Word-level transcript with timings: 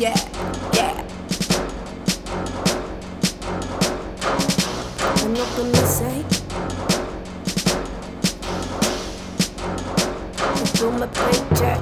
yeah, 0.00 0.16
yeah. 0.72 0.96
I'm 5.20 5.34
not 5.34 5.56
gonna 5.56 5.86
say. 5.86 6.24
I 10.38 10.70
do 10.76 10.90
my 10.92 11.06
paycheck. 11.06 11.80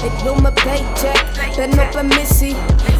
They 0.00 0.10
blew 0.22 0.36
my 0.40 0.52
paycheck, 0.52 1.56
they're 1.56 1.66
not 1.66 1.96
a 1.96 2.04
missy, 2.04 2.52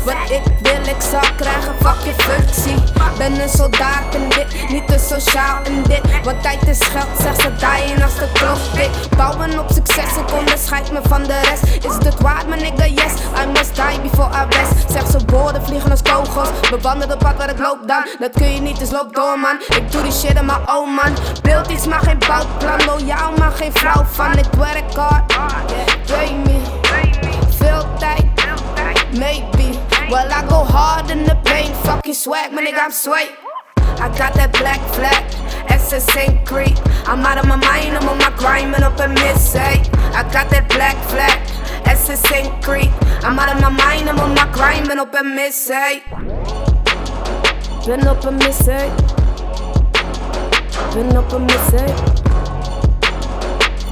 but 0.04 0.32
it 0.32 0.53
ik 0.88 1.00
zal 1.10 1.28
krijgen, 1.36 1.74
fuck 1.80 2.00
je 2.04 2.14
functie. 2.16 2.74
Ben 3.18 3.40
een 3.40 3.48
soldaat 3.48 4.14
in 4.14 4.28
dit, 4.28 4.70
niet 4.70 4.88
te 4.88 4.98
sociaal 4.98 5.58
in 5.64 5.82
dit. 5.82 6.24
Want 6.24 6.42
tijd 6.42 6.68
is 6.68 6.78
geld, 6.80 7.20
zegt 7.22 7.40
ze 7.40 7.52
dying 7.56 8.02
als 8.02 8.14
de 8.14 8.28
klok 8.32 8.58
tik. 8.74 9.16
Bouwen 9.16 9.58
op 9.58 9.70
succes, 9.72 10.16
ik 10.16 10.32
onderscheid 10.38 10.92
me 10.92 11.00
van 11.02 11.22
de 11.22 11.40
rest. 11.40 11.64
Is 11.64 12.06
het 12.06 12.20
waard, 12.20 12.48
mijn 12.48 12.60
nigga, 12.60 12.86
yes. 12.86 13.12
I 13.42 13.46
must 13.46 13.74
die 13.74 14.00
before 14.00 14.30
I 14.30 14.56
rest. 14.56 14.90
Zeg 14.90 15.10
ze 15.10 15.18
woorden, 15.26 15.62
vliegen 15.62 15.90
als 15.90 16.02
kogels. 16.02 16.48
Bewandelen 16.70 17.14
op 17.14 17.18
pad 17.22 17.36
waar 17.36 17.50
ik 17.50 17.58
loop 17.58 17.78
dan. 17.86 18.06
Dat 18.18 18.30
kun 18.32 18.54
je 18.54 18.60
niet, 18.60 18.78
dus 18.78 18.90
loop 18.90 19.14
door 19.14 19.38
man. 19.38 19.56
Ik 19.76 19.92
doe 19.92 20.02
die 20.02 20.12
shit 20.12 20.38
in 20.38 20.46
mijn 20.46 20.68
own 20.68 20.90
man. 20.90 21.16
Beeld 21.42 21.70
iets, 21.70 21.86
maar 21.86 22.00
geen 22.00 22.18
bouwplan. 22.18 22.84
Loyaal, 22.86 23.32
maar 23.38 23.52
geen 23.52 23.72
vrouw 23.72 24.04
van. 24.12 24.32
Ik 24.38 24.52
werk 24.58 24.94
hard. 24.94 25.32
Pay 26.06 26.34
me. 26.44 26.60
Veel 27.58 27.86
tijd, 27.98 28.24
maybe. 29.18 29.53
Well, 30.14 30.30
I 30.30 30.46
go 30.48 30.62
hard 30.62 31.10
in 31.10 31.24
the 31.24 31.34
paint. 31.44 31.74
Fucking 31.84 32.14
swag, 32.14 32.52
my 32.52 32.62
nigga, 32.64 32.78
I'm 32.78 32.92
sway. 32.92 33.34
I 33.98 34.06
got 34.16 34.32
that 34.34 34.52
black 34.52 34.78
flag, 34.94 35.24
SS 35.68 36.16
ain't 36.16 36.46
Creek. 36.46 36.76
I'm 37.08 37.26
out 37.26 37.38
of 37.38 37.48
my 37.48 37.56
mind, 37.56 37.96
I'm 37.96 38.08
on 38.08 38.18
my 38.18 38.30
grind, 38.38 38.72
and 38.76 38.84
up 38.84 39.00
a 39.00 39.08
miss. 39.08 39.56
I 39.56 40.22
got 40.30 40.50
that 40.50 40.68
black 40.68 40.94
flag, 41.10 41.42
SS 41.84 42.30
ain't 42.30 42.62
Creek. 42.62 42.92
I'm 43.24 43.36
out 43.40 43.56
of 43.56 43.60
my 43.60 43.70
mind, 43.70 44.08
I'm 44.08 44.20
on 44.20 44.36
my 44.36 44.46
grind, 44.52 44.88
and 44.88 45.00
up 45.00 45.12
a 45.16 45.24
miss, 45.24 45.66
hey. 45.66 46.04
Ben 47.84 48.08
op 48.08 48.24
een 48.24 48.36
missie. 48.36 48.90
Ben 50.94 51.18
op 51.18 51.32
een 51.32 51.44
missie. 51.44 51.94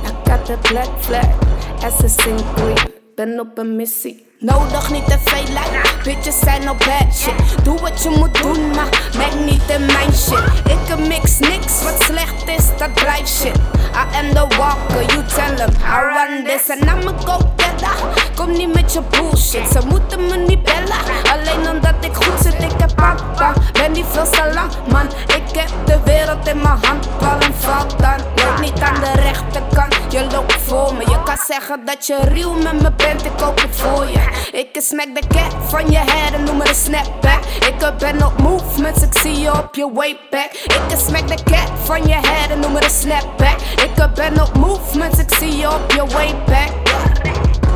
I 0.07 0.13
got 0.25 0.47
that 0.47 0.63
black 0.63 0.89
flag, 1.01 1.35
assassin 1.83 2.39
queen. 2.55 3.02
Ben 3.23 3.41
op 3.41 3.59
een 3.59 3.77
missie. 3.77 4.27
Nodig 4.39 4.91
niet 4.91 5.05
te 5.07 5.19
veel 5.25 5.43
like, 5.43 6.03
bitches 6.05 6.39
zijn 6.39 6.71
op 6.71 6.79
bad 6.79 7.15
shit. 7.15 7.65
Doe 7.65 7.81
wat 7.81 8.03
je 8.03 8.11
moet 8.11 8.43
doen, 8.43 8.71
maar 8.71 9.11
merk 9.17 9.35
niet 9.35 9.63
in 9.69 9.87
mijn 9.87 10.13
shit. 10.13 10.43
Ik 10.65 10.99
mix 11.09 11.39
niks, 11.39 11.83
wat 11.83 12.03
slecht 12.03 12.49
is, 12.59 12.65
dat 12.79 12.95
blijft 12.95 13.29
shit. 13.29 13.57
I 13.95 14.17
am 14.17 14.29
the 14.35 14.57
walker, 14.57 15.05
you 15.15 15.23
tell 15.27 15.55
them 15.57 15.71
I 15.71 15.99
run 16.15 16.45
this 16.45 16.71
and 16.71 16.83
I'm 16.83 17.09
a 17.09 17.13
go-getter. 17.25 17.95
Kom 18.35 18.53
niet 18.53 18.75
met 18.75 18.93
je 18.93 19.01
bullshit, 19.11 19.69
ze 19.73 19.81
moeten 19.89 20.27
me 20.27 20.37
niet 20.37 20.63
bellen. 20.63 21.03
Alleen 21.33 21.71
omdat 21.75 21.95
ik 22.01 22.15
goed 22.15 22.41
zit, 22.43 22.63
ik 22.63 22.79
heb 22.79 22.95
papa. 22.95 23.53
Ben 23.73 23.93
die 23.93 24.05
veel 24.05 24.53
lang, 24.55 24.71
man. 24.91 25.07
Ik 25.27 25.57
heb 25.59 25.71
de 25.85 25.99
wereld 26.05 26.49
in 26.49 26.57
mijn 26.57 26.79
hand, 26.83 27.09
ballen 27.21 27.55
valt 27.55 27.99
dan. 27.99 28.19
Loop 28.45 28.61
niet 28.61 28.81
aan 28.81 29.01
de 29.01 29.21
rechterkant, 29.21 29.95
je 30.09 30.27
loopt 30.33 30.53
voor 30.53 30.95
me. 30.95 31.12
Zeggen 31.47 31.85
dat 31.85 32.07
je 32.07 32.17
real 32.17 32.55
met 32.55 32.83
me 32.83 32.93
bent, 32.93 33.25
ik 33.25 33.31
koop 33.37 33.61
het 33.61 33.77
voor 33.77 34.07
je. 34.07 34.49
Ik 34.53 34.69
smack 34.83 35.15
de 35.15 35.27
cat 35.29 35.55
van 35.69 35.91
je 35.91 35.97
head 35.97 36.33
en 36.33 36.45
noem 36.45 36.57
me 36.57 36.69
een 36.69 36.75
snapback. 36.75 37.45
Ik 37.45 37.99
ben 37.99 38.27
op 38.27 38.39
movements, 38.39 39.03
ik 39.03 39.19
zie 39.19 39.41
je 39.41 39.53
op 39.53 39.75
je 39.75 39.91
way 39.93 40.19
back. 40.31 40.51
Ik 40.91 40.99
smack 40.99 41.29
de 41.29 41.43
cat 41.45 41.71
van 41.85 42.07
je 42.07 42.15
head 42.15 42.51
en 42.51 42.61
noem 42.61 42.73
me 42.73 42.83
een 42.83 42.91
snapback. 42.91 43.61
Ik 43.61 44.15
ben 44.15 44.43
op 44.43 44.57
movements, 44.57 45.19
ik 45.19 45.35
zie 45.35 45.57
je 45.57 45.75
op 45.75 45.93
je 45.93 46.07
way 46.07 46.35
back. 46.47 46.71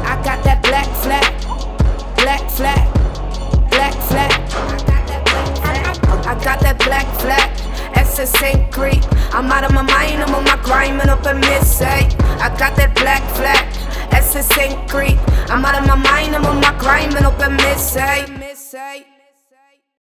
I 0.04 0.28
got 0.28 0.42
that 0.42 0.60
black 0.60 0.86
flag, 1.00 1.30
black 2.14 2.50
flag, 2.54 2.84
black 3.68 3.94
flag. 4.08 4.30
I 6.26 6.44
got 6.44 6.60
that 6.60 6.76
black 6.76 7.06
flag. 7.16 7.48
SS 8.14 8.42
ain't 8.42 8.70
Creek. 8.70 9.02
I'm 9.32 9.50
out 9.50 9.64
of 9.64 9.72
my 9.72 9.82
mind, 9.82 10.22
I'm 10.22 10.34
on 10.34 10.44
my 10.44 10.56
grind, 10.62 11.00
and 11.00 11.10
up 11.10 11.26
a 11.26 11.34
got 12.58 12.76
that 12.76 12.94
black 12.94 13.22
flag. 13.36 13.64
Essence 14.12 14.56
ain't 14.58 14.88
creep. 14.88 15.18
I'm 15.50 15.64
out 15.64 15.78
of 15.78 15.86
my 15.86 15.96
mind, 15.96 16.34
I'm 16.34 16.46
on 16.46 16.60
my 16.60 16.76
grind, 16.78 17.14
and 17.14 17.26
open 17.26 17.56
miss, 17.56 17.94
hey. 17.94 19.15